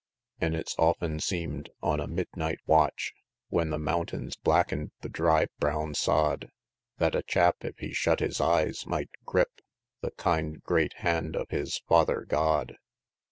VIII. 0.39 0.47
An' 0.47 0.55
it's 0.55 0.75
often 0.79 1.19
seemed, 1.19 1.69
on 1.83 1.99
a 1.99 2.07
midnight 2.07 2.57
watch, 2.65 3.13
When 3.49 3.69
the 3.69 3.77
mountains 3.77 4.35
blacken'd 4.35 4.89
the 5.01 5.09
dry, 5.09 5.45
brown 5.59 5.93
sod, 5.93 6.49
That 6.97 7.13
a 7.13 7.21
chap, 7.21 7.57
if 7.63 7.77
he 7.77 7.93
shut 7.93 8.19
his 8.19 8.41
eyes, 8.41 8.87
might 8.87 9.11
grip 9.25 9.61
The 10.01 10.09
great 10.63 10.95
kind 10.95 11.05
hand 11.07 11.35
of 11.35 11.51
his 11.51 11.83
Father 11.87 12.25
God. 12.27 12.77